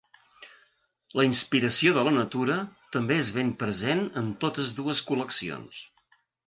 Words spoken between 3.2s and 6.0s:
és ben present en totes dues col·leccions.